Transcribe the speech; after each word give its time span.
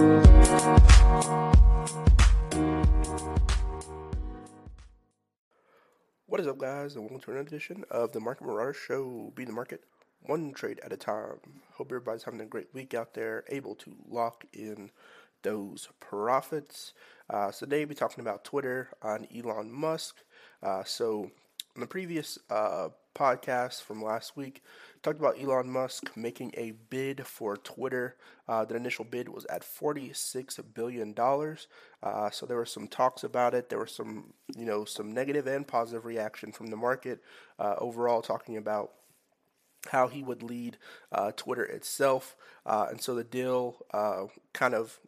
What 0.00 0.24
is 6.40 6.46
up, 6.46 6.56
guys, 6.56 6.94
and 6.94 7.02
welcome 7.02 7.20
to 7.20 7.32
another 7.32 7.46
edition 7.46 7.84
of 7.90 8.12
the 8.12 8.20
Market 8.20 8.46
Marauder 8.46 8.72
Show. 8.72 9.30
Be 9.34 9.44
the 9.44 9.52
market 9.52 9.84
one 10.22 10.54
trade 10.54 10.80
at 10.82 10.94
a 10.94 10.96
time. 10.96 11.36
Hope 11.74 11.88
everybody's 11.88 12.22
having 12.22 12.40
a 12.40 12.46
great 12.46 12.72
week 12.72 12.94
out 12.94 13.12
there, 13.12 13.44
able 13.50 13.74
to 13.74 13.94
lock 14.08 14.46
in 14.54 14.90
those 15.42 15.90
profits. 16.00 16.94
Uh, 17.28 17.50
so 17.50 17.66
today, 17.66 17.80
we'll 17.80 17.88
be 17.88 17.94
talking 17.94 18.22
about 18.22 18.42
Twitter 18.42 18.88
on 19.02 19.28
Elon 19.36 19.70
Musk. 19.70 20.16
Uh, 20.62 20.82
so, 20.82 21.30
in 21.80 21.82
the 21.82 21.86
previous 21.88 22.38
uh, 22.50 22.90
podcast 23.14 23.80
from 23.80 24.02
last 24.04 24.36
week, 24.36 24.62
talked 25.02 25.18
about 25.18 25.40
Elon 25.40 25.70
Musk 25.70 26.14
making 26.14 26.52
a 26.58 26.72
bid 26.90 27.26
for 27.26 27.56
Twitter. 27.56 28.16
Uh, 28.46 28.66
the 28.66 28.76
initial 28.76 29.02
bid 29.02 29.30
was 29.30 29.46
at 29.46 29.62
$46 29.62 30.62
billion. 30.74 31.14
Uh, 32.02 32.30
so 32.30 32.44
there 32.44 32.58
were 32.58 32.66
some 32.66 32.86
talks 32.86 33.24
about 33.24 33.54
it. 33.54 33.70
There 33.70 33.78
were 33.78 33.86
some, 33.86 34.34
you 34.54 34.66
know, 34.66 34.84
some 34.84 35.12
negative 35.12 35.46
and 35.46 35.66
positive 35.66 36.04
reaction 36.04 36.52
from 36.52 36.66
the 36.66 36.76
market 36.76 37.22
uh, 37.58 37.76
overall, 37.78 38.20
talking 38.20 38.58
about 38.58 38.92
how 39.88 40.06
he 40.08 40.22
would 40.22 40.42
lead 40.42 40.76
uh, 41.12 41.32
Twitter 41.32 41.64
itself. 41.64 42.36
Uh, 42.66 42.88
and 42.90 43.00
so 43.00 43.14
the 43.14 43.24
deal 43.24 43.78
kind 44.52 44.74
of 44.74 45.00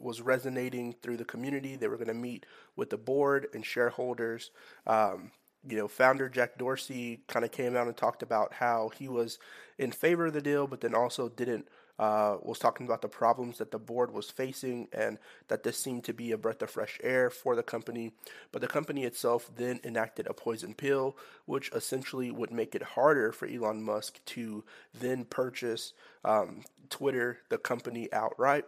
was 0.00 0.20
resonating 0.20 0.92
through 0.92 1.18
the 1.18 1.24
community. 1.24 1.76
They 1.76 1.86
were 1.86 1.96
going 1.96 2.08
to 2.08 2.14
meet 2.14 2.46
with 2.74 2.90
the 2.90 2.98
board 2.98 3.46
and 3.54 3.64
shareholders. 3.64 4.50
Um, 4.88 5.30
you 5.68 5.76
know, 5.76 5.88
founder 5.88 6.28
Jack 6.28 6.58
Dorsey 6.58 7.20
kind 7.26 7.44
of 7.44 7.50
came 7.50 7.76
out 7.76 7.86
and 7.86 7.96
talked 7.96 8.22
about 8.22 8.54
how 8.54 8.90
he 8.96 9.08
was 9.08 9.38
in 9.78 9.92
favor 9.92 10.26
of 10.26 10.32
the 10.32 10.40
deal, 10.40 10.66
but 10.66 10.80
then 10.80 10.94
also 10.94 11.28
didn't. 11.28 11.68
Uh, 11.98 12.36
was 12.42 12.58
talking 12.58 12.84
about 12.84 13.00
the 13.00 13.08
problems 13.08 13.56
that 13.56 13.70
the 13.70 13.78
board 13.78 14.12
was 14.12 14.28
facing 14.28 14.86
and 14.92 15.16
that 15.48 15.62
this 15.62 15.78
seemed 15.78 16.04
to 16.04 16.12
be 16.12 16.30
a 16.30 16.36
breath 16.36 16.60
of 16.60 16.68
fresh 16.68 16.98
air 17.02 17.30
for 17.30 17.56
the 17.56 17.62
company. 17.62 18.12
But 18.52 18.60
the 18.60 18.68
company 18.68 19.04
itself 19.04 19.50
then 19.56 19.80
enacted 19.82 20.26
a 20.26 20.34
poison 20.34 20.74
pill, 20.74 21.16
which 21.46 21.70
essentially 21.72 22.30
would 22.30 22.50
make 22.50 22.74
it 22.74 22.82
harder 22.82 23.32
for 23.32 23.48
Elon 23.48 23.82
Musk 23.82 24.22
to 24.26 24.62
then 24.92 25.24
purchase 25.24 25.94
um, 26.22 26.64
Twitter, 26.90 27.38
the 27.48 27.56
company, 27.56 28.12
outright. 28.12 28.66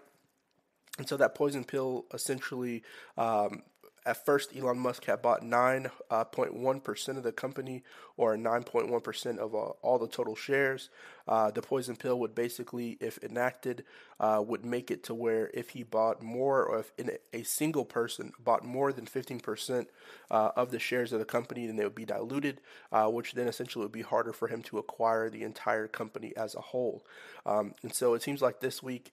And 0.97 1.07
so 1.07 1.19
that 1.19 1.35
poison 1.35 1.65
pill 1.65 2.07
essentially 2.15 2.83
um, 3.19 3.63
at 4.09 4.25
first, 4.25 4.57
Elon 4.57 4.79
Musk 4.79 5.05
had 5.05 5.21
bought 5.21 5.43
9.1% 5.43 7.09
uh, 7.09 7.13
of 7.13 7.23
the 7.23 7.31
company, 7.31 7.83
or 8.17 8.39
9.1% 8.39 9.37
of 9.37 9.55
uh, 9.55 9.59
all 9.59 9.99
the 9.99 10.09
total 10.09 10.35
shares. 10.35 10.89
Uh, 11.29 11.51
the 11.51 11.61
poison 11.61 11.95
pill 11.95 12.19
would 12.19 12.35
basically, 12.35 12.97
if 13.01 13.19
enacted, 13.23 13.85
uh, 14.19 14.43
would 14.45 14.65
make 14.65 14.91
it 14.91 15.05
to 15.05 15.15
where 15.15 15.51
if 15.53 15.71
he 15.71 15.83
bought 15.83 16.23
more, 16.23 16.65
or 16.65 16.79
if 16.79 16.93
a 17.35 17.43
single 17.43 17.85
person 17.85 18.33
bought 18.43 18.65
more 18.65 18.95
than 18.95 19.05
15% 19.05 19.87
uh, 20.31 20.51
of 20.57 20.71
the 20.71 20.79
shares 20.79 21.13
of 21.13 21.19
the 21.19 21.27
company, 21.27 21.67
then 21.67 21.77
they 21.77 21.85
would 21.85 21.95
be 21.95 22.07
diluted, 22.07 22.63
uh, 22.91 23.09
which 23.09 23.35
then 23.35 23.47
essentially 23.47 23.85
would 23.85 23.93
be 23.93 24.01
harder 24.01 24.33
for 24.33 24.49
him 24.49 24.63
to 24.63 24.79
acquire 24.79 25.29
the 25.29 25.43
entire 25.43 25.87
company 25.87 26.33
as 26.35 26.55
a 26.55 26.63
whole. 26.63 27.05
Um, 27.45 27.75
and 27.83 27.93
so 27.93 28.15
it 28.15 28.23
seems 28.23 28.41
like 28.41 28.61
this 28.61 28.83
week 28.83 29.13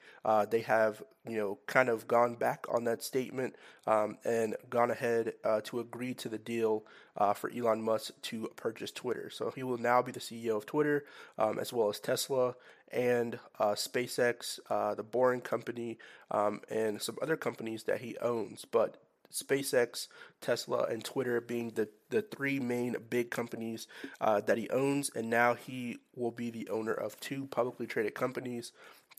they 0.49 0.61
have, 0.61 1.03
you 1.27 1.37
know, 1.37 1.57
kind 1.67 1.89
of 1.89 2.07
gone 2.07 2.35
back 2.35 2.65
on 2.69 2.83
that 2.85 3.03
statement 3.03 3.55
um, 3.87 4.17
and 4.23 4.55
gone 4.69 4.91
ahead 4.91 5.33
uh, 5.43 5.61
to 5.65 5.79
agree 5.79 6.13
to 6.13 6.29
the 6.29 6.37
deal 6.37 6.83
uh, 7.17 7.33
for 7.33 7.49
Elon 7.51 7.81
Musk 7.81 8.13
to 8.23 8.49
purchase 8.55 8.91
Twitter. 8.91 9.29
So 9.29 9.51
he 9.55 9.63
will 9.63 9.77
now 9.77 10.01
be 10.01 10.11
the 10.11 10.19
CEO 10.19 10.57
of 10.57 10.65
Twitter, 10.65 11.05
um, 11.37 11.59
as 11.59 11.73
well 11.73 11.89
as 11.89 11.99
Tesla 11.99 12.55
and 12.91 13.39
uh, 13.59 13.73
SpaceX, 13.73 14.59
uh, 14.69 14.95
the 14.95 15.03
Boring 15.03 15.41
Company, 15.41 15.97
um, 16.31 16.61
and 16.69 17.01
some 17.01 17.17
other 17.21 17.37
companies 17.37 17.83
that 17.83 18.01
he 18.01 18.17
owns. 18.19 18.65
But 18.69 18.97
SpaceX, 19.31 20.07
Tesla, 20.39 20.83
and 20.83 21.03
Twitter 21.03 21.41
being 21.41 21.71
the, 21.71 21.89
the 22.09 22.21
three 22.21 22.59
main 22.59 22.95
big 23.09 23.31
companies 23.31 23.87
uh, 24.21 24.41
that 24.41 24.57
he 24.57 24.69
owns, 24.69 25.09
and 25.15 25.29
now 25.29 25.55
he 25.55 25.97
will 26.15 26.31
be 26.31 26.49
the 26.49 26.69
owner 26.69 26.93
of 26.93 27.19
two 27.19 27.47
publicly 27.47 27.87
traded 27.87 28.15
companies 28.15 28.71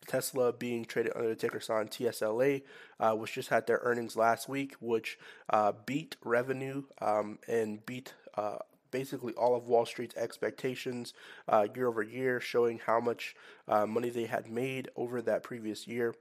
Tesla 0.07 0.53
being 0.53 0.85
traded 0.85 1.13
under 1.15 1.29
the 1.29 1.35
ticker 1.35 1.61
sign 1.61 1.89
TSLA, 1.89 2.63
uh, 3.01 3.13
which 3.13 3.35
just 3.35 3.49
had 3.49 3.67
their 3.67 3.81
earnings 3.83 4.17
last 4.17 4.49
week, 4.49 4.75
which 4.81 5.19
uh, 5.51 5.73
beat 5.85 6.17
revenue 6.25 6.85
um, 7.01 7.39
and 7.49 7.85
beat 7.87 8.15
uh, 8.37 8.59
basically 8.91 9.33
all 9.35 9.57
of 9.57 9.67
Wall 9.67 9.85
Street's 9.85 10.17
expectations 10.17 11.13
uh, 11.49 11.67
year 11.75 11.89
over 11.89 12.03
year, 12.03 12.41
showing 12.41 12.79
how 12.79 13.01
much 13.01 13.35
uh, 13.69 13.87
money 13.87 14.11
they 14.11 14.27
had 14.27 14.51
made 14.51 14.89
over 14.97 15.21
that 15.23 15.43
previous 15.43 15.87
year 15.87 16.15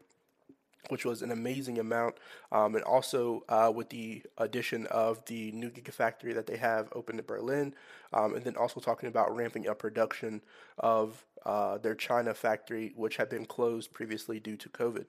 which 0.90 1.06
was 1.06 1.22
an 1.22 1.31
amazing 1.31 1.80
amount. 1.80 2.16
Um, 2.52 2.75
and 2.75 2.84
also 2.84 3.44
uh, 3.50 3.72
with 3.74 3.90
the 3.90 4.24
addition 4.38 4.86
of 4.88 5.24
the 5.25 5.52
new 5.52 5.69
Gigafactory 5.69 6.34
that 6.34 6.47
they 6.47 6.57
have 6.57 6.90
opened 6.94 7.19
in 7.19 7.25
Berlin, 7.25 7.74
um, 8.13 8.36
and 8.36 8.44
then 8.44 8.56
also 8.56 8.80
talking 8.80 9.09
about 9.09 9.36
ramping 9.36 9.68
up 9.68 9.80
production 9.80 10.42
of 10.78 11.25
uh, 11.45 11.78
their 11.78 11.95
China 11.95 12.33
factory, 12.33 12.94
which 12.95 13.17
had 13.17 13.29
been 13.29 13.45
closed 13.45 13.94
previously 13.94 14.39
due 14.39 14.57
to 14.57 14.69
COVID. 14.69 15.06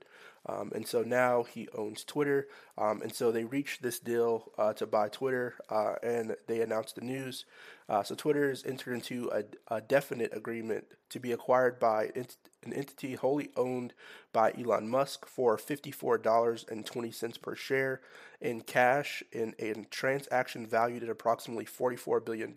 Um, 0.48 0.70
and 0.74 0.86
so 0.86 1.02
now 1.02 1.42
he 1.42 1.68
owns 1.74 2.04
Twitter. 2.04 2.48
Um, 2.78 3.02
and 3.02 3.12
so 3.12 3.32
they 3.32 3.44
reached 3.44 3.82
this 3.82 3.98
deal 3.98 4.52
uh, 4.58 4.74
to 4.74 4.86
buy 4.86 5.08
Twitter, 5.08 5.54
uh, 5.70 5.94
and 6.02 6.36
they 6.46 6.60
announced 6.60 6.96
the 6.96 7.00
news. 7.00 7.46
Uh, 7.88 8.02
so 8.02 8.14
Twitter 8.14 8.48
has 8.48 8.64
entered 8.64 8.94
into 8.94 9.30
a, 9.32 9.44
a, 9.74 9.80
definite 9.80 10.36
agreement 10.36 10.84
to 11.08 11.20
be 11.20 11.30
acquired 11.30 11.78
by 11.78 12.10
ent- 12.16 12.36
an 12.64 12.72
entity 12.72 13.14
wholly 13.14 13.50
owned 13.56 13.94
by 14.32 14.52
Elon 14.58 14.88
Musk 14.88 15.24
for 15.26 15.56
$54.20 15.56 17.42
per 17.42 17.54
share 17.54 18.00
in 18.40 18.60
cash 18.60 19.22
in 19.32 19.54
a 19.58 19.74
transaction 19.90 20.66
valued 20.66 21.02
at 21.02 21.08
approximately 21.08 21.64
$44 21.64 22.24
billion. 22.24 22.54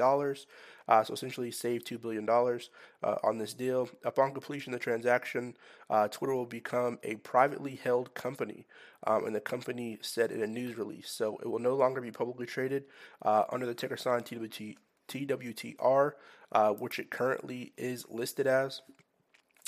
Uh, 0.87 1.03
so 1.03 1.13
essentially, 1.13 1.51
save 1.51 1.83
$2 1.83 2.01
billion 2.01 2.27
uh, 2.29 3.15
on 3.23 3.37
this 3.37 3.53
deal. 3.53 3.89
Upon 4.03 4.33
completion 4.33 4.73
of 4.73 4.79
the 4.79 4.83
transaction, 4.83 5.55
uh, 5.89 6.07
Twitter 6.07 6.33
will 6.33 6.45
become 6.45 6.99
a 7.03 7.15
privately 7.15 7.75
held 7.75 8.13
company. 8.13 8.65
Um, 9.05 9.25
and 9.25 9.35
the 9.35 9.41
company 9.41 9.97
said 10.01 10.31
in 10.31 10.41
a 10.41 10.47
news 10.47 10.77
release. 10.77 11.09
So 11.09 11.37
it 11.41 11.47
will 11.47 11.59
no 11.59 11.75
longer 11.75 12.01
be 12.01 12.11
publicly 12.11 12.45
traded 12.45 12.85
uh, 13.21 13.43
under 13.51 13.65
the 13.65 13.75
ticker 13.75 13.97
sign 13.97 14.23
TWT, 14.23 14.77
TWTR, 15.07 16.11
uh, 16.51 16.73
which 16.73 16.99
it 16.99 17.11
currently 17.11 17.73
is 17.77 18.05
listed 18.09 18.47
as 18.47 18.81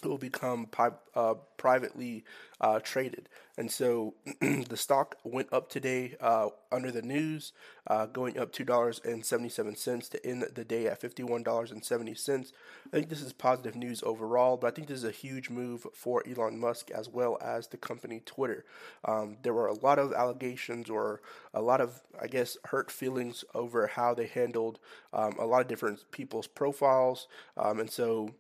will 0.10 0.18
become 0.18 0.68
uh, 1.16 1.34
privately 1.58 2.24
uh, 2.60 2.80
traded. 2.80 3.30
And 3.58 3.70
so 3.70 4.16
the 4.42 4.78
stock 4.78 5.18
went 5.24 5.52
up 5.52 5.70
today 5.70 6.16
uh, 6.22 6.50
under 6.72 6.92
the 6.92 7.02
news, 7.02 7.54
uh, 7.88 8.06
going 8.06 8.38
up 8.40 8.54
$2.77 8.54 10.10
to 10.10 10.26
end 10.26 10.46
the 10.56 10.64
day 10.64 10.88
at 10.88 11.02
$51.70. 11.02 12.52
I 12.88 12.96
think 12.96 13.10
this 13.10 13.22
is 13.22 13.34
positive 13.34 13.76
news 13.76 14.02
overall, 14.04 14.58
but 14.58 14.68
I 14.68 14.72
think 14.72 14.88
this 14.88 15.00
is 15.00 15.04
a 15.04 15.12
huge 15.12 15.50
move 15.50 15.86
for 15.94 16.24
Elon 16.28 16.60
Musk 16.60 16.92
as 16.92 17.10
well 17.10 17.38
as 17.42 17.68
the 17.68 17.78
company 17.78 18.22
Twitter. 18.26 18.66
Um, 19.04 19.38
there 19.44 19.54
were 19.54 19.68
a 19.68 19.74
lot 19.74 20.00
of 20.00 20.14
allegations 20.14 20.90
or 20.90 21.22
a 21.54 21.62
lot 21.62 21.82
of, 21.82 22.02
I 22.20 22.28
guess, 22.28 22.58
hurt 22.66 22.90
feelings 22.90 23.44
over 23.54 23.88
how 23.88 24.14
they 24.14 24.28
handled 24.28 24.80
um, 25.14 25.36
a 25.40 25.46
lot 25.46 25.62
of 25.62 25.68
different 25.68 26.10
people's 26.12 26.48
profiles. 26.48 27.28
Um, 27.58 27.80
and 27.80 27.90
so 27.90 28.34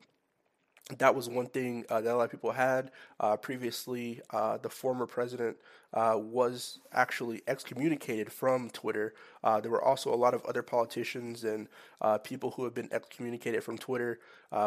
that 0.97 1.16
was 1.16 1.29
one 1.29 1.47
thing 1.47 1.85
uh, 1.90 2.02
that 2.02 2.13
a 2.13 2.18
lot 2.18 2.24
of 2.25 2.31
people 2.31 2.52
had. 2.52 2.91
Uh, 3.19 3.38
previously, 3.38 4.22
uh, 4.31 4.57
the 4.57 4.69
former 4.69 5.06
president 5.06 5.57
uh, 5.94 6.18
was 6.18 6.79
actually 6.94 7.41
excommunicated 7.47 8.31
from 8.31 8.69
Twitter. 8.69 9.13
Uh, 9.44 9.59
there 9.59 9.72
were 9.72 9.84
also 9.84 10.13
a 10.13 10.16
lot 10.16 10.34
of 10.34 10.44
other 10.46 10.63
politicians 10.63 11.44
and 11.44 11.68
uh, 12.02 12.18
people 12.18 12.52
who 12.52 12.63
have 12.63 12.74
been 12.74 12.88
excommunicated 12.91 13.63
from 13.63 13.78
Twitter, 13.78 14.19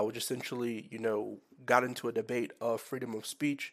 which 0.03 0.17
essentially, 0.17 0.89
you 0.91 0.99
know, 0.99 1.39
got 1.67 1.83
into 1.83 2.09
a 2.09 2.13
debate 2.13 2.53
of 2.61 2.81
freedom 2.81 3.15
of 3.15 3.25
speech. 3.25 3.73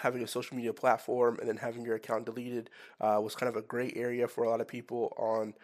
having 0.00 0.22
a 0.22 0.26
social 0.26 0.56
media 0.56 0.72
platform 0.72 1.38
and 1.40 1.48
then 1.48 1.56
having 1.56 1.84
your 1.84 1.96
account 1.96 2.26
deleted 2.26 2.68
was 3.00 3.34
kind 3.34 3.48
of 3.48 3.56
a 3.56 3.62
gray 3.62 3.92
area 3.96 4.28
for 4.28 4.44
a 4.44 4.50
lot 4.50 4.60
of 4.60 4.68
people 4.68 5.14
on, 5.16 5.54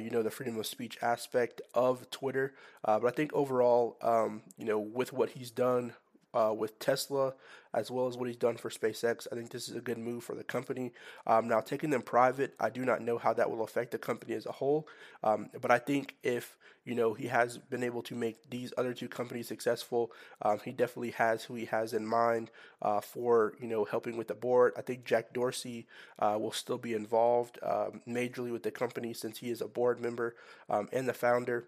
you 0.00 0.10
know, 0.10 0.22
the 0.22 0.30
freedom 0.30 0.58
of 0.58 0.66
speech 0.66 0.98
aspect 1.02 1.60
of 1.74 2.10
Twitter. 2.10 2.54
but 2.84 3.06
I 3.06 3.10
think 3.10 3.32
overall, 3.32 3.96
um, 4.02 4.42
you 4.58 4.64
know, 4.64 4.78
with 4.78 5.12
what 5.12 5.30
he's 5.30 5.50
done 5.50 5.94
uh, 6.34 6.52
with 6.56 6.78
Tesla, 6.78 7.34
as 7.72 7.90
well 7.90 8.06
as 8.06 8.16
what 8.16 8.26
he's 8.26 8.36
done 8.36 8.56
for 8.56 8.70
SpaceX. 8.70 9.26
I 9.30 9.36
think 9.36 9.50
this 9.50 9.68
is 9.68 9.76
a 9.76 9.80
good 9.80 9.98
move 9.98 10.24
for 10.24 10.34
the 10.34 10.44
company. 10.44 10.92
Um, 11.26 11.48
now, 11.48 11.60
taking 11.60 11.90
them 11.90 12.02
private, 12.02 12.54
I 12.58 12.70
do 12.70 12.84
not 12.84 13.02
know 13.02 13.18
how 13.18 13.32
that 13.34 13.50
will 13.50 13.62
affect 13.62 13.92
the 13.92 13.98
company 13.98 14.34
as 14.34 14.46
a 14.46 14.52
whole. 14.52 14.88
Um, 15.22 15.50
but 15.60 15.70
I 15.70 15.78
think 15.78 16.16
if 16.22 16.56
you 16.84 16.94
know 16.94 17.14
he 17.14 17.26
has 17.26 17.58
been 17.58 17.82
able 17.82 18.02
to 18.02 18.14
make 18.14 18.48
these 18.50 18.72
other 18.76 18.94
two 18.94 19.08
companies 19.08 19.48
successful, 19.48 20.12
um, 20.42 20.58
he 20.64 20.72
definitely 20.72 21.12
has 21.12 21.44
who 21.44 21.54
he 21.54 21.66
has 21.66 21.92
in 21.92 22.06
mind 22.06 22.50
uh, 22.82 23.00
for 23.00 23.54
you 23.60 23.68
know 23.68 23.84
helping 23.84 24.16
with 24.16 24.28
the 24.28 24.34
board. 24.34 24.72
I 24.76 24.82
think 24.82 25.04
Jack 25.04 25.32
Dorsey 25.32 25.86
uh, 26.18 26.36
will 26.40 26.52
still 26.52 26.78
be 26.78 26.94
involved 26.94 27.58
um, 27.62 28.00
majorly 28.08 28.52
with 28.52 28.62
the 28.62 28.70
company 28.70 29.12
since 29.12 29.38
he 29.38 29.50
is 29.50 29.60
a 29.60 29.68
board 29.68 30.00
member 30.00 30.34
um, 30.68 30.88
and 30.92 31.08
the 31.08 31.14
founder. 31.14 31.64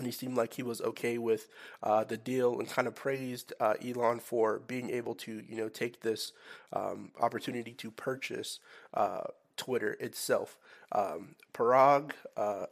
And 0.00 0.06
he 0.06 0.12
seemed 0.12 0.36
like 0.36 0.54
he 0.54 0.62
was 0.62 0.80
okay 0.80 1.18
with 1.18 1.48
uh, 1.82 2.04
the 2.04 2.16
deal 2.16 2.58
and 2.58 2.68
kind 2.68 2.88
of 2.88 2.94
praised 2.94 3.52
uh, 3.60 3.74
Elon 3.84 4.18
for 4.18 4.60
being 4.60 4.88
able 4.90 5.14
to, 5.16 5.42
you 5.46 5.56
know, 5.56 5.68
take 5.68 6.00
this 6.00 6.32
um, 6.72 7.12
opportunity 7.20 7.72
to 7.72 7.90
purchase 7.90 8.60
uh, 8.94 9.24
Twitter 9.60 9.92
itself. 10.00 10.56
Um, 10.90 11.36
Parag 11.52 12.12
uh, 12.36 12.66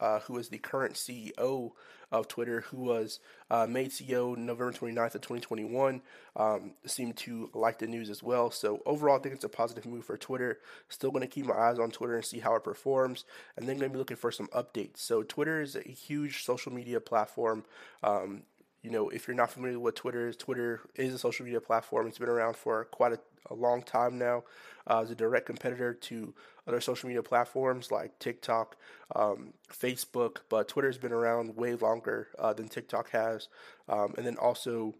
uh, 0.00 0.20
who 0.20 0.38
is 0.38 0.48
the 0.48 0.58
current 0.58 0.94
CEO 0.94 1.70
of 2.10 2.28
Twitter, 2.28 2.62
who 2.62 2.78
was 2.78 3.20
uh, 3.50 3.66
made 3.66 3.90
CEO 3.90 4.36
November 4.36 4.72
29th 4.72 5.14
of 5.14 5.20
2021, 5.20 6.02
um, 6.34 6.72
seemed 6.84 7.16
to 7.16 7.50
like 7.54 7.78
the 7.78 7.86
news 7.86 8.10
as 8.10 8.22
well. 8.22 8.50
So 8.50 8.82
overall, 8.84 9.16
I 9.16 9.22
think 9.22 9.34
it's 9.34 9.44
a 9.44 9.48
positive 9.48 9.86
move 9.86 10.04
for 10.04 10.16
Twitter. 10.16 10.58
Still 10.88 11.10
going 11.10 11.22
to 11.22 11.28
keep 11.28 11.46
my 11.46 11.54
eyes 11.54 11.78
on 11.78 11.90
Twitter 11.90 12.16
and 12.16 12.24
see 12.24 12.40
how 12.40 12.56
it 12.56 12.64
performs, 12.64 13.24
and 13.56 13.68
then 13.68 13.78
going 13.78 13.90
to 13.90 13.94
be 13.94 13.98
looking 13.98 14.16
for 14.16 14.32
some 14.32 14.48
updates. 14.48 14.98
So 14.98 15.22
Twitter 15.22 15.62
is 15.62 15.76
a 15.76 15.82
huge 15.82 16.44
social 16.44 16.72
media 16.72 17.00
platform. 17.00 17.64
Um, 18.02 18.42
you 18.82 18.90
know, 18.90 19.08
if 19.08 19.26
you're 19.26 19.36
not 19.36 19.50
familiar 19.50 19.78
with 19.78 19.94
Twitter 19.94 20.28
is, 20.28 20.36
Twitter 20.36 20.80
is 20.94 21.14
a 21.14 21.18
social 21.18 21.44
media 21.44 21.60
platform. 21.60 22.06
It's 22.06 22.18
been 22.18 22.28
around 22.28 22.56
for 22.56 22.84
quite 22.84 23.12
a, 23.12 23.18
a 23.50 23.54
long 23.54 23.82
time 23.82 24.18
now. 24.18 24.44
Uh, 24.88 25.00
as 25.00 25.10
a 25.10 25.16
direct 25.16 25.46
competitor 25.46 25.92
to 25.92 26.32
other 26.68 26.80
social 26.80 27.08
media 27.08 27.22
platforms 27.22 27.90
like 27.90 28.16
TikTok, 28.20 28.76
um, 29.16 29.52
Facebook, 29.68 30.38
but 30.48 30.68
Twitter's 30.68 30.96
been 30.96 31.12
around 31.12 31.56
way 31.56 31.74
longer 31.74 32.28
uh, 32.38 32.52
than 32.52 32.68
TikTok 32.68 33.10
has. 33.10 33.48
Um, 33.88 34.14
and 34.16 34.24
then 34.24 34.36
also 34.36 34.94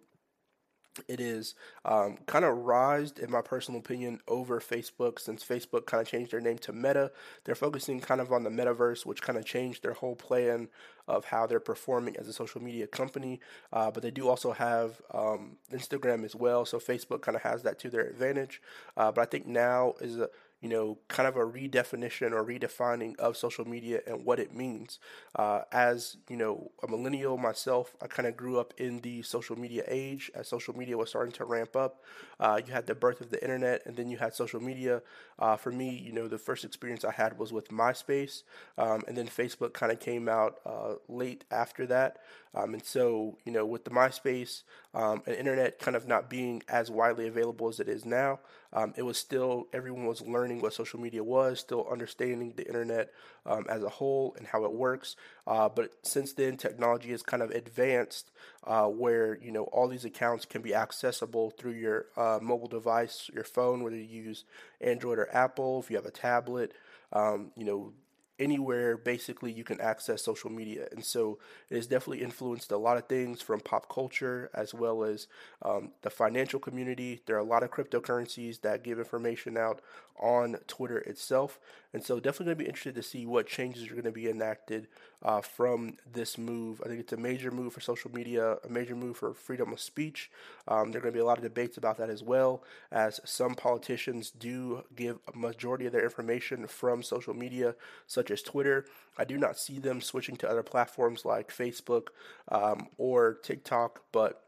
it 1.08 1.20
is 1.20 1.54
um, 1.84 2.19
kind 2.26 2.44
of 2.44 2.56
rised, 2.58 3.19
in 3.19 3.31
my 3.31 3.43
personal 3.43 3.81
opinion, 3.81 4.20
over 4.28 4.60
Facebook 4.60 5.19
since 5.19 5.44
Facebook 5.44 5.87
kind 5.87 6.00
of 6.00 6.08
changed 6.08 6.32
their 6.32 6.40
name 6.40 6.58
to 6.58 6.72
Meta. 6.72 7.12
They're 7.44 7.54
focusing 7.54 8.00
kind 8.00 8.20
of 8.20 8.32
on 8.32 8.44
the 8.44 8.50
metaverse, 8.50 9.06
which 9.06 9.22
kind 9.22 9.38
of 9.38 9.44
changed 9.44 9.82
their 9.82 9.94
whole 9.94 10.16
plan 10.16 10.69
of 11.08 11.26
how 11.26 11.46
they're 11.46 11.60
performing 11.60 12.16
as 12.16 12.28
a 12.28 12.32
social 12.32 12.60
media 12.60 12.87
company. 12.87 13.40
Uh, 13.72 13.90
but 13.90 14.02
they 14.02 14.10
do 14.10 14.28
also 14.28 14.52
have 14.52 15.00
um, 15.14 15.56
Instagram 15.72 16.25
as 16.25 16.34
well, 16.34 16.64
so 16.64 16.78
Facebook 16.78 17.22
kind 17.22 17.37
of 17.37 17.42
has 17.42 17.62
that 17.62 17.78
to 17.78 17.90
their 17.90 18.06
advantage. 18.06 18.60
Uh, 18.96 19.12
but 19.12 19.22
I 19.22 19.26
think 19.26 19.46
now 19.46 19.94
is 20.00 20.19
a 20.19 20.28
you 20.60 20.68
know, 20.68 20.98
kind 21.08 21.28
of 21.28 21.36
a 21.36 21.40
redefinition 21.40 22.32
or 22.32 22.44
redefining 22.44 23.16
of 23.18 23.36
social 23.36 23.66
media 23.66 24.00
and 24.06 24.24
what 24.24 24.38
it 24.40 24.54
means. 24.54 24.98
Uh, 25.34 25.62
as, 25.70 26.16
you 26.28 26.36
know, 26.36 26.70
a 26.82 26.88
millennial 26.88 27.36
myself, 27.36 27.94
I 28.00 28.06
kind 28.06 28.26
of 28.26 28.36
grew 28.36 28.58
up 28.58 28.74
in 28.78 29.00
the 29.00 29.22
social 29.22 29.56
media 29.58 29.84
age 29.86 30.30
as 30.34 30.48
social 30.48 30.76
media 30.76 30.96
was 30.96 31.10
starting 31.10 31.32
to 31.34 31.44
ramp 31.44 31.76
up. 31.76 32.02
Uh, 32.40 32.60
you 32.64 32.72
had 32.72 32.86
the 32.86 32.94
birth 32.94 33.20
of 33.20 33.30
the 33.30 33.42
internet 33.42 33.82
and 33.86 33.96
then 33.96 34.08
you 34.08 34.16
had 34.16 34.34
social 34.34 34.60
media. 34.60 35.02
Uh, 35.38 35.56
for 35.56 35.70
me, 35.70 35.90
you 35.90 36.12
know, 36.12 36.28
the 36.28 36.38
first 36.38 36.64
experience 36.64 37.04
I 37.04 37.12
had 37.12 37.38
was 37.38 37.52
with 37.52 37.68
MySpace 37.68 38.42
um, 38.78 39.02
and 39.06 39.16
then 39.16 39.26
Facebook 39.26 39.72
kind 39.72 39.92
of 39.92 40.00
came 40.00 40.28
out 40.28 40.58
uh, 40.64 40.94
late 41.08 41.44
after 41.50 41.86
that. 41.86 42.18
Um, 42.54 42.72
and 42.72 42.84
so, 42.84 43.36
you 43.44 43.52
know, 43.52 43.66
with 43.66 43.84
the 43.84 43.90
MySpace 43.90 44.62
um, 44.94 45.22
and 45.26 45.36
internet 45.36 45.78
kind 45.78 45.94
of 45.96 46.06
not 46.08 46.30
being 46.30 46.62
as 46.68 46.90
widely 46.90 47.28
available 47.28 47.68
as 47.68 47.80
it 47.80 47.88
is 47.88 48.06
now, 48.06 48.40
um, 48.72 48.94
it 48.96 49.02
was 49.02 49.18
still, 49.18 49.66
everyone 49.72 50.06
was 50.06 50.22
learning 50.22 50.45
what 50.54 50.72
social 50.72 51.00
media 51.00 51.22
was, 51.22 51.60
still 51.60 51.87
understanding 51.90 52.52
the 52.56 52.66
internet 52.66 53.10
um, 53.44 53.66
as 53.69 53.82
a 53.82 53.88
whole 53.88 54.34
and 54.38 54.46
how 54.46 54.64
it 54.64 54.72
works. 54.72 55.16
Uh, 55.46 55.69
but 55.69 55.90
since 56.02 56.32
then, 56.32 56.56
technology 56.56 57.10
has 57.10 57.22
kind 57.22 57.43
of 57.43 57.50
advanced 57.50 58.31
uh, 58.64 58.87
where, 58.87 59.38
you 59.43 59.52
know, 59.52 59.64
all 59.64 59.88
these 59.88 60.04
accounts 60.04 60.44
can 60.44 60.62
be 60.62 60.75
accessible 60.75 61.50
through 61.50 61.72
your 61.72 62.06
uh, 62.16 62.38
mobile 62.40 62.69
device, 62.69 63.31
your 63.34 63.44
phone, 63.44 63.82
whether 63.82 63.96
you 63.96 64.22
use 64.22 64.44
Android 64.81 65.19
or 65.19 65.28
Apple, 65.34 65.81
if 65.81 65.90
you 65.90 65.96
have 65.96 66.06
a 66.06 66.10
tablet. 66.10 66.72
Um, 67.12 67.52
you 67.56 67.64
know, 67.64 67.92
anywhere 68.38 68.96
basically 68.96 69.50
you 69.50 69.64
can 69.64 69.80
access 69.80 70.22
social 70.22 70.50
media. 70.50 70.88
And 70.92 71.04
so 71.04 71.38
it 71.70 71.76
has 71.76 71.86
definitely 71.86 72.22
influenced 72.22 72.70
a 72.70 72.76
lot 72.76 72.96
of 72.96 73.06
things 73.06 73.40
from 73.40 73.60
pop 73.60 73.88
culture 73.88 74.50
as 74.54 74.74
well 74.74 75.04
as 75.04 75.26
um, 75.62 75.90
the 76.02 76.10
financial 76.10 76.60
community. 76.60 77.22
There 77.26 77.36
are 77.36 77.40
a 77.40 77.44
lot 77.44 77.62
of 77.62 77.70
cryptocurrencies 77.70 78.60
that 78.60 78.84
give 78.84 78.98
information 78.98 79.56
out 79.56 79.80
on 80.18 80.56
Twitter 80.66 80.98
itself. 80.98 81.58
And 81.92 82.02
so 82.02 82.20
definitely 82.20 82.46
going 82.46 82.58
to 82.58 82.64
be 82.64 82.68
interested 82.68 82.94
to 82.96 83.02
see 83.02 83.26
what 83.26 83.46
changes 83.46 83.86
are 83.88 83.94
going 83.94 84.04
to 84.04 84.12
be 84.12 84.28
enacted 84.28 84.88
uh, 85.22 85.40
from 85.40 85.96
this 86.10 86.38
move. 86.38 86.80
I 86.84 86.88
think 86.88 87.00
it's 87.00 87.12
a 87.12 87.16
major 87.16 87.50
move 87.50 87.72
for 87.72 87.80
social 87.80 88.12
media, 88.12 88.56
a 88.64 88.68
major 88.68 88.94
move 88.94 89.16
for 89.16 89.34
freedom 89.34 89.72
of 89.72 89.80
speech. 89.80 90.30
Um, 90.68 90.90
there 90.90 90.98
are 90.98 91.02
going 91.02 91.12
to 91.12 91.16
be 91.16 91.22
a 91.22 91.24
lot 91.24 91.38
of 91.38 91.44
debates 91.44 91.76
about 91.76 91.98
that 91.98 92.10
as 92.10 92.22
well, 92.22 92.62
as 92.90 93.20
some 93.24 93.54
politicians 93.54 94.30
do 94.30 94.84
give 94.94 95.18
a 95.32 95.36
majority 95.36 95.86
of 95.86 95.92
their 95.92 96.04
information 96.04 96.66
from 96.66 97.02
social 97.02 97.34
media, 97.34 97.74
such 98.06 98.30
as 98.30 98.42
Twitter. 98.42 98.86
I 99.18 99.24
do 99.24 99.38
not 99.38 99.58
see 99.58 99.78
them 99.78 100.00
switching 100.00 100.36
to 100.36 100.48
other 100.48 100.62
platforms 100.62 101.24
like 101.24 101.48
Facebook 101.50 102.08
um, 102.48 102.88
or 102.98 103.34
TikTok, 103.34 104.02
but 104.12 104.42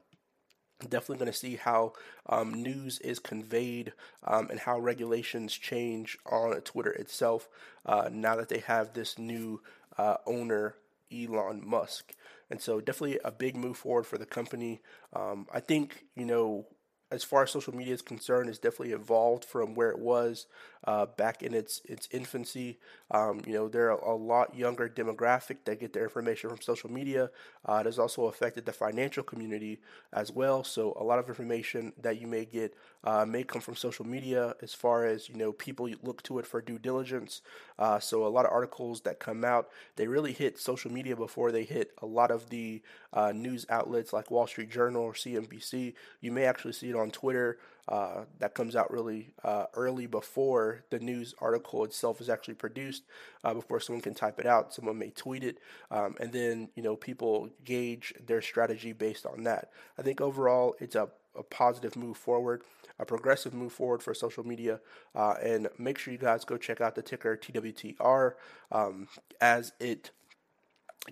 definitely 0.87 1.17
going 1.17 1.33
to 1.33 1.37
see 1.37 1.57
how 1.57 1.93
um, 2.29 2.53
news 2.55 3.01
is 3.01 3.19
conveyed 3.19 3.93
um, 4.25 4.49
and 4.51 4.61
how 4.61 4.79
regulations 4.79 5.53
change 5.55 6.17
on 6.27 6.55
Twitter 6.61 6.93
itself 6.93 7.49
uh, 7.85 8.09
now 8.13 8.37
that 8.37 8.49
they 8.49 8.61
have 8.61 8.93
this 8.93 9.19
new 9.19 9.61
uh, 9.99 10.17
owner, 10.27 10.77
Elon 11.13 11.63
Musk. 11.67 12.13
And 12.51 12.61
so, 12.61 12.81
definitely 12.81 13.19
a 13.25 13.31
big 13.33 13.57
move 13.57 13.77
forward 13.77 14.07
for 14.07 14.19
the 14.19 14.27
company. 14.27 14.81
Um, 15.13 15.47
I 15.53 15.61
think, 15.61 16.05
you 16.17 16.25
know, 16.25 16.67
as 17.11 17.25
far 17.25 17.43
as 17.43 17.51
social 17.51 17.75
media 17.75 17.95
is 17.95 18.03
concerned, 18.03 18.49
it's 18.49 18.59
definitely 18.59 18.93
evolved 18.93 19.45
from 19.45 19.75
where 19.75 19.91
it 19.91 19.99
was 19.99 20.47
uh, 20.85 21.07
back 21.07 21.43
in 21.43 21.55
its 21.55 21.81
its 21.85 22.09
infancy. 22.11 22.79
Um, 23.11 23.41
you 23.47 23.55
know, 23.55 23.69
they're 23.69 23.91
a 23.91 24.15
lot 24.15 24.55
younger 24.55 24.89
demographic 24.89 25.59
that 25.65 25.81
get 25.81 25.93
their 25.93 26.05
information 26.05 26.51
from 26.51 26.61
social 26.61 26.91
media. 26.91 27.31
Uh, 27.67 27.79
it 27.81 27.87
has 27.87 27.99
also 27.99 28.27
affected 28.27 28.67
the 28.67 28.73
financial 28.73 29.23
community 29.23 29.81
as 30.13 30.31
well. 30.33 30.65
So 30.65 30.97
a 30.99 31.05
lot 31.05 31.19
of 31.19 31.29
information 31.29 31.93
that 32.03 32.21
you 32.21 32.27
may 32.27 32.45
get 32.45 32.75
uh, 33.05 33.25
may 33.25 33.45
come 33.45 33.63
from 33.63 33.77
social 33.77 34.07
media, 34.07 34.55
as 34.63 34.75
far 34.75 35.05
as 35.05 35.29
you 35.29 35.37
know, 35.37 35.53
people 35.53 35.89
look 36.03 36.23
to 36.25 36.39
it 36.39 36.47
for 36.47 36.61
due 36.61 36.79
diligence. 36.79 37.43
Uh, 37.79 37.99
so 37.99 38.27
a 38.27 38.29
lot 38.29 38.45
of 38.45 38.53
articles 38.53 39.03
that 39.03 39.19
come 39.21 39.45
out, 39.45 39.69
they 39.97 40.07
really 40.07 40.33
hit 40.33 40.59
social 40.59 40.91
media 40.91 41.15
before 41.17 41.53
they 41.53 41.65
hit 41.65 41.93
a 42.03 42.07
lot 42.07 42.31
of 42.31 42.51
the 42.51 42.83
uh, 43.13 43.33
news 43.33 43.65
outlets 43.71 44.13
like 44.13 44.31
Wall 44.31 44.47
Street 44.47 44.71
Journal 44.71 45.03
or 45.03 45.15
CNBC. 45.15 45.95
You 46.21 46.33
may 46.33 46.45
actually 46.45 46.73
see 46.73 46.91
it 46.91 46.97
on 46.97 47.11
Twitter. 47.11 47.59
Uh, 47.89 48.25
that 48.39 48.55
comes 48.55 48.77
out 48.77 48.91
really 48.91 49.33
uh, 49.45 49.65
early 49.75 50.07
before 50.07 50.85
the 50.91 50.99
news 50.99 51.35
article 51.41 51.85
itself 51.85 52.21
is 52.21 52.29
actually 52.29 52.55
produced, 52.55 53.05
uh, 53.45 53.55
before 53.55 53.81
someone 53.81 54.03
can 54.03 54.15
type 54.15 54.39
it 54.39 54.47
out. 54.47 54.75
Someone 54.75 54.99
may 54.99 55.11
tweet 55.11 55.43
it, 55.43 55.59
um, 55.91 56.15
and 56.21 56.31
then 56.33 56.69
you 56.75 56.83
know 56.83 56.97
people 56.97 57.49
gauge 57.65 58.13
their 58.27 58.43
strategy 58.43 58.93
based 58.93 59.25
on 59.25 59.45
that. 59.45 59.71
I 59.99 60.03
think 60.03 60.21
overall 60.21 60.77
it's 60.81 60.97
a, 60.97 61.09
a 61.35 61.43
positive 61.43 61.97
move 61.97 62.19
forward, 62.19 62.63
a 62.99 63.07
progressive 63.07 63.55
move 63.55 63.73
forward 63.73 64.03
for 64.03 64.13
social 64.13 64.47
media, 64.47 64.81
uh, 65.15 65.35
and 65.43 65.69
make 65.79 65.99
sure 65.99 66.13
you 66.13 66.19
guys 66.19 66.45
go 66.45 66.59
check 66.59 66.83
out 66.83 66.95
the 66.95 67.03
ticker 67.03 67.39
TWTR 67.39 68.35
um, 68.71 69.09
as 69.41 69.73
it 69.81 70.11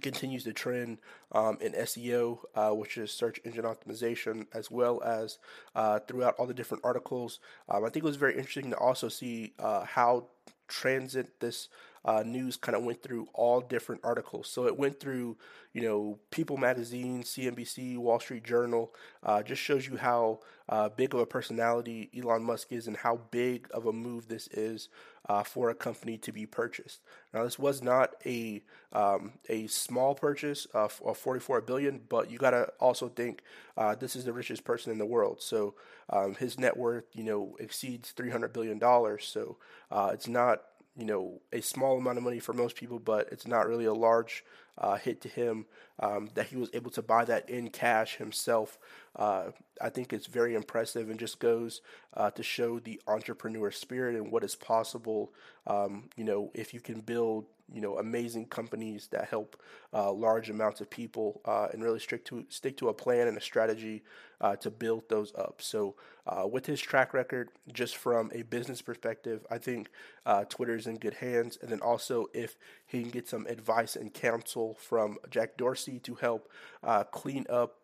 continues 0.00 0.44
to 0.44 0.52
trend 0.52 0.98
um, 1.32 1.58
in 1.60 1.72
SEO, 1.72 2.38
uh, 2.54 2.70
which 2.70 2.98
is 2.98 3.10
search 3.10 3.40
engine 3.44 3.64
optimization, 3.64 4.46
as 4.52 4.70
well 4.70 5.02
as 5.02 5.38
uh, 5.74 5.98
throughout 6.00 6.34
all 6.38 6.46
the 6.46 6.54
different 6.54 6.84
articles. 6.84 7.40
Um, 7.68 7.84
I 7.84 7.88
think 7.88 8.04
it 8.04 8.08
was 8.08 8.16
very 8.16 8.36
interesting 8.36 8.70
to 8.70 8.78
also 8.78 9.08
see 9.08 9.54
uh, 9.58 9.84
how 9.84 10.26
transit 10.68 11.40
this 11.40 11.68
uh, 12.06 12.22
news 12.24 12.56
kind 12.56 12.76
of 12.76 12.84
went 12.84 13.02
through 13.02 13.28
all 13.34 13.60
different 13.60 14.00
articles. 14.04 14.48
So 14.48 14.66
it 14.66 14.78
went 14.78 15.00
through, 15.00 15.36
you 15.74 15.82
know, 15.82 16.18
People 16.30 16.56
Magazine, 16.56 17.24
CNBC, 17.24 17.98
Wall 17.98 18.20
Street 18.20 18.44
Journal. 18.44 18.94
Uh, 19.24 19.42
just 19.42 19.60
shows 19.60 19.86
you 19.88 19.96
how 19.96 20.38
uh, 20.68 20.88
big 20.88 21.14
of 21.14 21.20
a 21.20 21.26
personality 21.26 22.08
Elon 22.16 22.44
Musk 22.44 22.72
is 22.72 22.86
and 22.86 22.96
how 22.96 23.20
big 23.32 23.68
of 23.74 23.86
a 23.86 23.92
move 23.92 24.28
this 24.28 24.46
is 24.48 24.88
uh, 25.28 25.42
for 25.42 25.70
a 25.70 25.74
company 25.74 26.16
to 26.18 26.32
be 26.32 26.46
purchased. 26.46 27.00
Now, 27.34 27.42
this 27.44 27.58
was 27.58 27.82
not 27.82 28.14
a 28.24 28.62
um, 28.92 29.32
a 29.48 29.66
small 29.66 30.14
purchase 30.14 30.66
of, 30.66 31.00
of 31.04 31.18
44 31.18 31.60
billion, 31.62 32.00
but 32.08 32.30
you 32.30 32.38
got 32.38 32.50
to 32.50 32.68
also 32.80 33.08
think 33.08 33.42
uh, 33.76 33.94
this 33.94 34.16
is 34.16 34.24
the 34.24 34.32
richest 34.32 34.64
person 34.64 34.92
in 34.92 34.98
the 34.98 35.06
world. 35.06 35.42
So 35.42 35.74
um, 36.08 36.34
his 36.36 36.58
net 36.58 36.76
worth, 36.76 37.04
you 37.14 37.24
know, 37.24 37.56
exceeds 37.58 38.12
300 38.12 38.52
billion 38.52 38.78
dollars. 38.78 39.24
So 39.26 39.56
uh, 39.90 40.10
it's 40.12 40.28
not 40.28 40.62
you 40.96 41.04
know 41.04 41.40
a 41.52 41.60
small 41.60 41.98
amount 41.98 42.18
of 42.18 42.24
money 42.24 42.38
for 42.38 42.52
most 42.52 42.76
people, 42.76 42.98
but 42.98 43.28
it's 43.30 43.46
not 43.46 43.68
really 43.68 43.84
a 43.84 43.94
large 43.94 44.44
uh, 44.78 44.96
hit 44.96 45.20
to 45.22 45.28
him 45.28 45.66
um, 46.00 46.28
that 46.34 46.46
he 46.46 46.56
was 46.56 46.70
able 46.74 46.90
to 46.90 47.02
buy 47.02 47.24
that 47.24 47.48
in 47.48 47.70
cash 47.70 48.16
himself. 48.16 48.78
Uh, 49.14 49.46
I 49.80 49.88
think 49.88 50.12
it's 50.12 50.26
very 50.26 50.54
impressive 50.54 51.08
and 51.08 51.18
just 51.18 51.38
goes 51.38 51.80
uh, 52.14 52.30
to 52.32 52.42
show 52.42 52.78
the 52.78 53.00
entrepreneur 53.06 53.70
spirit 53.70 54.16
and 54.16 54.30
what 54.30 54.44
is 54.44 54.54
possible. 54.54 55.32
Um, 55.66 56.10
you 56.16 56.24
know, 56.24 56.50
if 56.54 56.72
you 56.72 56.80
can 56.80 57.00
build 57.00 57.46
you 57.72 57.80
know 57.80 57.98
amazing 57.98 58.46
companies 58.46 59.08
that 59.08 59.26
help 59.26 59.60
uh, 59.92 60.12
large 60.12 60.50
amounts 60.50 60.80
of 60.80 60.88
people 60.88 61.40
uh, 61.44 61.66
and 61.72 61.82
really 61.82 61.98
stick 61.98 62.24
to 62.24 62.44
stick 62.48 62.76
to 62.76 62.88
a 62.88 62.94
plan 62.94 63.26
and 63.26 63.36
a 63.36 63.40
strategy 63.40 64.02
uh, 64.40 64.54
to 64.56 64.70
build 64.70 65.08
those 65.08 65.32
up. 65.36 65.60
So 65.60 65.94
uh, 66.26 66.46
with 66.46 66.66
his 66.66 66.80
track 66.80 67.14
record, 67.14 67.50
just 67.72 67.96
from 67.96 68.30
a 68.34 68.42
business 68.42 68.82
perspective, 68.82 69.46
I 69.50 69.58
think 69.58 69.88
uh, 70.24 70.44
Twitter 70.44 70.76
is 70.76 70.86
in 70.86 70.96
good 70.96 71.14
hands. 71.14 71.58
And 71.60 71.70
then 71.70 71.80
also 71.80 72.26
if 72.34 72.56
he 72.86 73.02
can 73.02 73.10
get 73.10 73.28
some 73.28 73.46
advice 73.46 73.96
and 73.96 74.12
counsel 74.12 74.76
from 74.78 75.18
Jack 75.30 75.56
Dorsey 75.56 75.98
to 76.00 76.14
help 76.16 76.50
uh, 76.82 77.04
clean 77.04 77.46
up 77.48 77.76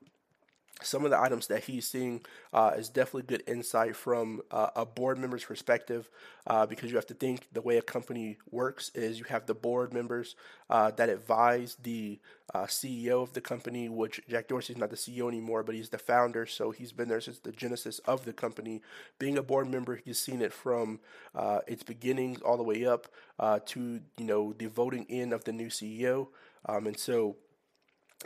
some 0.83 1.05
of 1.05 1.11
the 1.11 1.21
items 1.21 1.47
that 1.49 1.65
he's 1.65 1.87
seeing 1.87 2.21
uh, 2.53 2.73
is 2.77 2.89
definitely 2.89 3.23
good 3.23 3.43
insight 3.47 3.97
from 3.97 4.43
uh, 4.51 4.71
a 4.77 4.85
board 4.85 5.19
member's 5.19 5.45
perspective 5.45 6.09
uh, 6.47 6.67
because 6.67 6.91
you 6.91 6.97
have 6.97 7.07
to 7.07 7.15
think 7.15 7.47
the 7.53 7.61
way 7.61 7.79
a 7.79 7.83
company 7.83 8.39
works 8.51 8.91
is 8.95 9.19
you 9.19 9.25
have 9.29 9.47
the 9.47 9.55
board 9.55 9.93
members 9.93 10.35
uh, 10.71 10.91
that 10.93 11.09
advise 11.09 11.77
the 11.83 12.19
uh, 12.55 12.65
CEO 12.65 13.23
of 13.23 13.33
the 13.33 13.41
company, 13.41 13.89
which 13.89 14.21
Jack 14.29 14.49
Dorsey 14.49 14.73
is 14.73 14.79
not 14.79 14.91
the 14.91 14.97
CEO 14.97 15.29
anymore, 15.29 15.63
but 15.63 15.75
he's 15.75 15.89
the 15.89 15.99
founder, 15.99 16.47
so 16.47 16.71
he's 16.71 16.93
been 16.93 17.09
there 17.09 17.21
since 17.21 17.39
the 17.39 17.53
genesis 17.53 17.99
of 18.01 18.25
the 18.25 18.33
company. 18.33 18.83
Being 19.19 19.39
a 19.39 19.43
board 19.43 19.71
member, 19.71 19.97
he's 19.97 20.19
seen 20.19 20.43
it 20.43 20.53
from 20.53 21.01
uh, 21.35 21.61
its 21.67 21.83
beginnings 21.83 22.43
all 22.43 22.57
the 22.57 22.63
way 22.63 22.85
up 22.85 23.09
to 23.67 24.01
you 24.19 24.25
know 24.25 24.53
the 24.59 24.67
voting 24.67 25.05
in 25.09 25.33
of 25.33 25.45
the 25.45 25.53
new 25.53 25.69
CEO, 25.69 26.29
um, 26.67 26.87
and 26.87 26.99
so 26.99 27.37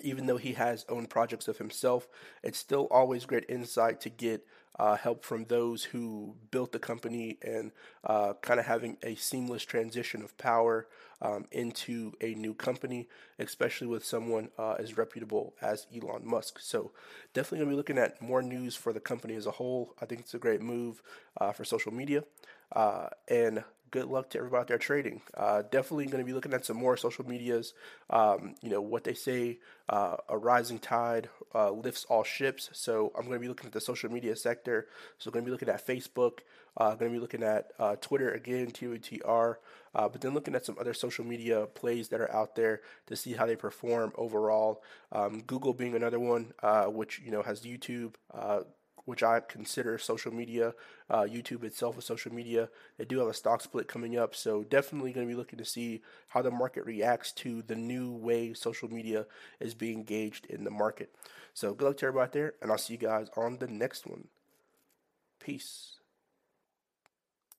even 0.02 0.26
though 0.26 0.36
he 0.36 0.52
has 0.54 0.84
own 0.88 1.06
projects 1.06 1.48
of 1.48 1.58
himself, 1.58 2.08
it's 2.42 2.58
still 2.58 2.88
always 2.90 3.24
great 3.26 3.44
insight 3.48 4.00
to 4.02 4.10
get 4.10 4.46
uh, 4.78 4.96
help 4.96 5.24
from 5.24 5.44
those 5.46 5.84
who 5.84 6.34
built 6.50 6.72
the 6.72 6.78
company 6.78 7.38
and 7.42 7.72
uh, 8.04 8.34
kind 8.42 8.60
of 8.60 8.66
having 8.66 8.96
a 9.02 9.14
seamless 9.14 9.64
transition 9.64 10.22
of 10.22 10.36
power 10.36 10.86
um, 11.22 11.46
into 11.50 12.12
a 12.20 12.34
new 12.34 12.52
company, 12.52 13.08
especially 13.38 13.86
with 13.86 14.04
someone 14.04 14.50
uh, 14.58 14.72
as 14.72 14.98
reputable 14.98 15.54
as 15.62 15.86
Elon 15.94 16.28
Musk. 16.28 16.58
So, 16.60 16.92
definitely 17.32 17.58
going 17.58 17.70
to 17.70 17.72
be 17.72 17.76
looking 17.76 17.98
at 17.98 18.20
more 18.20 18.42
news 18.42 18.76
for 18.76 18.92
the 18.92 19.00
company 19.00 19.34
as 19.34 19.46
a 19.46 19.52
whole. 19.52 19.94
I 20.00 20.04
think 20.04 20.20
it's 20.20 20.34
a 20.34 20.38
great 20.38 20.60
move 20.60 21.02
uh, 21.40 21.52
for 21.52 21.64
social 21.64 21.92
media. 21.92 22.24
Uh, 22.72 23.08
and 23.28 23.64
good 23.90 24.06
luck 24.06 24.28
to 24.30 24.38
everybody 24.38 24.60
out 24.60 24.68
there 24.68 24.78
trading. 24.78 25.22
Uh, 25.34 25.62
definitely 25.70 26.06
going 26.06 26.18
to 26.18 26.24
be 26.24 26.32
looking 26.32 26.52
at 26.52 26.64
some 26.64 26.76
more 26.76 26.96
social 26.96 27.26
medias. 27.26 27.72
Um, 28.10 28.54
you 28.62 28.70
know 28.70 28.80
what 28.80 29.04
they 29.04 29.14
say: 29.14 29.58
uh, 29.88 30.16
a 30.28 30.36
rising 30.36 30.78
tide 30.78 31.28
uh, 31.54 31.70
lifts 31.70 32.04
all 32.08 32.24
ships. 32.24 32.68
So 32.72 33.12
I'm 33.16 33.22
going 33.22 33.34
to 33.34 33.40
be 33.40 33.48
looking 33.48 33.66
at 33.66 33.72
the 33.72 33.80
social 33.80 34.10
media 34.10 34.36
sector. 34.36 34.88
So 35.18 35.30
going 35.30 35.44
to 35.44 35.48
be 35.48 35.52
looking 35.52 35.68
at 35.68 35.86
Facebook. 35.86 36.40
Uh, 36.76 36.94
going 36.94 37.10
to 37.10 37.16
be 37.16 37.20
looking 37.20 37.42
at 37.42 37.72
uh, 37.78 37.96
Twitter 37.96 38.30
again, 38.32 38.70
TWTR. 38.70 39.56
Uh, 39.94 40.08
but 40.10 40.20
then 40.20 40.34
looking 40.34 40.54
at 40.54 40.66
some 40.66 40.76
other 40.78 40.92
social 40.92 41.24
media 41.24 41.64
plays 41.66 42.08
that 42.10 42.20
are 42.20 42.30
out 42.30 42.54
there 42.54 42.82
to 43.06 43.16
see 43.16 43.32
how 43.32 43.46
they 43.46 43.56
perform 43.56 44.12
overall. 44.16 44.82
Um, 45.10 45.40
Google 45.46 45.72
being 45.72 45.94
another 45.94 46.20
one, 46.20 46.52
which 46.88 47.20
you 47.24 47.30
know 47.30 47.42
has 47.42 47.62
YouTube 47.62 48.14
which 49.06 49.22
I 49.22 49.40
consider 49.40 49.96
social 49.96 50.32
media. 50.32 50.74
Uh, 51.08 51.22
YouTube 51.22 51.64
itself 51.64 51.96
is 51.96 52.04
social 52.04 52.32
media. 52.32 52.68
They 52.98 53.06
do 53.06 53.18
have 53.20 53.28
a 53.28 53.34
stock 53.34 53.62
split 53.62 53.88
coming 53.88 54.18
up, 54.18 54.34
so 54.34 54.64
definitely 54.64 55.12
going 55.12 55.26
to 55.26 55.32
be 55.32 55.36
looking 55.36 55.58
to 55.58 55.64
see 55.64 56.02
how 56.28 56.42
the 56.42 56.50
market 56.50 56.84
reacts 56.84 57.32
to 57.32 57.62
the 57.62 57.76
new 57.76 58.12
way 58.12 58.52
social 58.52 58.92
media 58.92 59.26
is 59.58 59.74
being 59.74 59.98
engaged 59.98 60.44
in 60.46 60.64
the 60.64 60.70
market. 60.70 61.14
So 61.54 61.72
good 61.72 61.86
luck 61.86 61.96
to 61.98 62.06
everybody 62.06 62.26
out 62.26 62.32
there, 62.32 62.54
and 62.60 62.70
I'll 62.70 62.78
see 62.78 62.94
you 62.94 62.98
guys 62.98 63.28
on 63.36 63.58
the 63.58 63.68
next 63.68 64.06
one. 64.06 64.28
Peace. 65.40 65.94